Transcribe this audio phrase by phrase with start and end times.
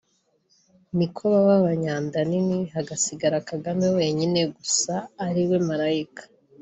[0.97, 4.93] niko baba abanyanda nini hagasigara Kagame wenyine gusa
[5.25, 6.23] ariwe malayika